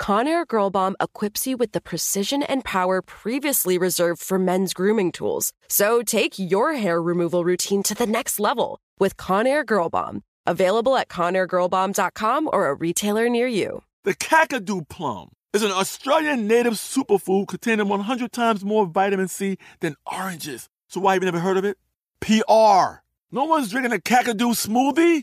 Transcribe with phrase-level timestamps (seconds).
[0.00, 5.12] Conair Girl Bomb equips you with the precision and power previously reserved for men's grooming
[5.12, 5.52] tools.
[5.68, 10.22] So take your hair removal routine to the next level with Conair Girl Bomb.
[10.46, 13.82] Available at ConairGirlBomb.com or a retailer near you.
[14.02, 19.96] The Kakadu plum is an Australian native superfood containing 100 times more vitamin C than
[20.04, 20.68] oranges.
[20.88, 21.78] So why have you never heard of it?
[22.20, 23.00] PR.
[23.30, 25.22] No one's drinking a Kakadu smoothie?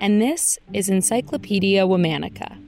[0.00, 2.60] and this is Encyclopedia Womanica.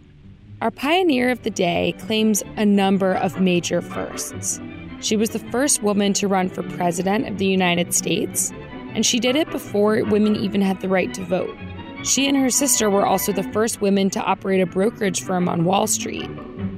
[0.60, 4.60] Our pioneer of the day claims a number of major firsts.
[5.00, 8.52] She was the first woman to run for president of the United States,
[8.94, 11.54] and she did it before women even had the right to vote.
[12.02, 15.64] She and her sister were also the first women to operate a brokerage firm on
[15.64, 16.30] Wall Street,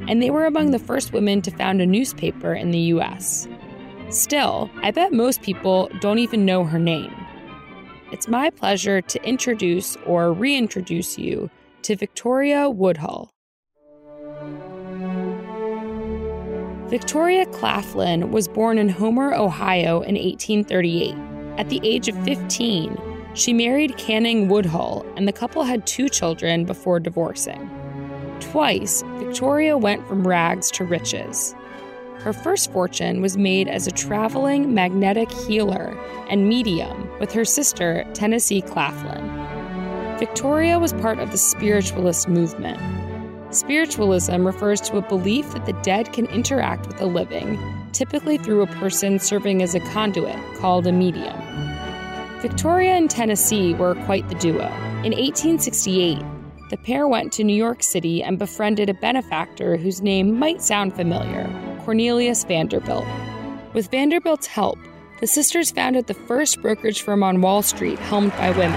[0.09, 3.47] and they were among the first women to found a newspaper in the US.
[4.11, 7.15] Still, I bet most people don't even know her name.
[8.11, 11.51] It's my pleasure to introduce or reintroduce you
[11.83, 13.31] to Victoria Woodhull.
[16.89, 21.15] Victoria Claflin was born in Homer, Ohio in 1838.
[21.59, 22.97] At the age of 15,
[23.35, 27.69] she married Canning Woodhull, and the couple had two children before divorcing.
[28.41, 31.55] Twice, Victoria went from rags to riches.
[32.21, 35.97] Her first fortune was made as a traveling magnetic healer
[36.29, 40.19] and medium with her sister, Tennessee Claflin.
[40.19, 42.81] Victoria was part of the spiritualist movement.
[43.55, 47.57] Spiritualism refers to a belief that the dead can interact with the living,
[47.93, 51.41] typically through a person serving as a conduit called a medium.
[52.41, 54.67] Victoria and Tennessee were quite the duo.
[55.05, 56.19] In 1868,
[56.71, 60.95] the pair went to New York City and befriended a benefactor whose name might sound
[60.95, 61.49] familiar
[61.89, 63.07] Cornelius Vanderbilt.
[63.73, 64.79] With Vanderbilt's help,
[65.21, 68.73] the sisters founded the first brokerage firm on Wall Street helmed by women.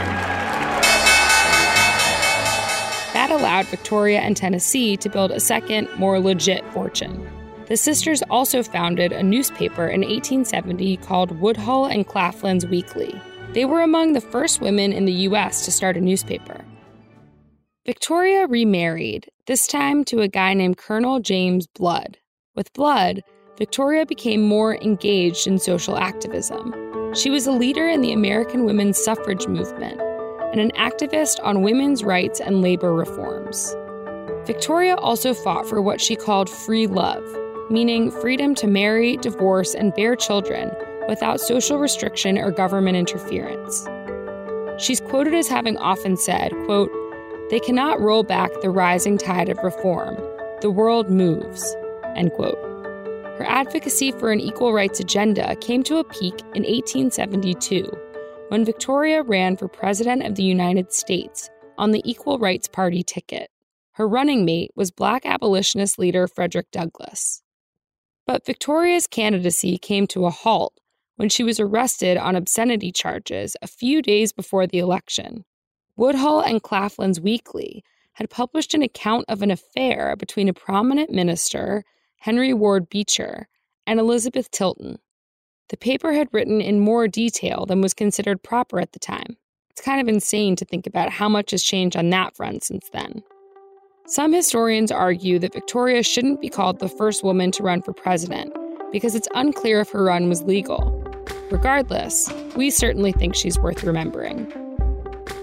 [3.11, 7.29] That allowed Victoria and Tennessee to build a second, more legit fortune.
[7.67, 13.13] The sisters also founded a newspaper in 1870 called Woodhull and Claflin's Weekly.
[13.51, 15.65] They were among the first women in the U.S.
[15.65, 16.63] to start a newspaper.
[17.85, 22.17] Victoria remarried, this time to a guy named Colonel James Blood.
[22.53, 23.21] With Blood,
[23.57, 26.73] Victoria became more engaged in social activism.
[27.15, 30.01] She was a leader in the American women's suffrage movement
[30.51, 33.73] and an activist on women's rights and labor reforms.
[34.45, 37.23] Victoria also fought for what she called free love,
[37.69, 40.71] meaning freedom to marry, divorce, and bear children
[41.07, 43.87] without social restriction or government interference.
[44.77, 46.91] She's quoted as having often said, quote,
[47.49, 50.17] "They cannot roll back the rising tide of reform.
[50.59, 51.77] The world moves."
[52.15, 52.59] End quote.
[53.37, 57.91] Her advocacy for an equal rights agenda came to a peak in 1872
[58.49, 63.49] when Victoria ran for President of the United States on the Equal Rights Party ticket.
[63.93, 67.41] Her running mate was Black abolitionist leader Frederick Douglass.
[68.27, 70.73] But Victoria's candidacy came to a halt
[71.15, 75.45] when she was arrested on obscenity charges a few days before the election.
[75.95, 77.83] Woodhull and Claflin's Weekly
[78.13, 81.83] had published an account of an affair between a prominent minister,
[82.21, 83.47] Henry Ward Beecher,
[83.87, 84.99] and Elizabeth Tilton.
[85.69, 89.37] The paper had written in more detail than was considered proper at the time.
[89.71, 92.87] It's kind of insane to think about how much has changed on that front since
[92.93, 93.23] then.
[94.05, 98.53] Some historians argue that Victoria shouldn't be called the first woman to run for president
[98.91, 100.91] because it's unclear if her run was legal.
[101.49, 104.45] Regardless, we certainly think she's worth remembering.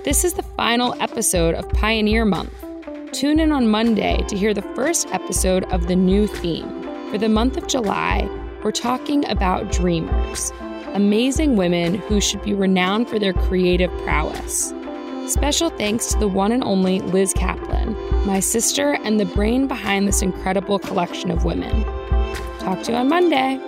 [0.05, 2.55] This is the final episode of Pioneer Month.
[3.13, 6.83] Tune in on Monday to hear the first episode of the new theme.
[7.11, 8.29] For the month of July,
[8.63, 10.53] we're talking about dreamers,
[10.93, 14.75] amazing women who should be renowned for their creative prowess.
[15.27, 17.97] Special thanks to the one and only Liz Kaplan,
[18.27, 21.85] my sister and the brain behind this incredible collection of women.
[22.59, 23.68] Talk to you on Monday.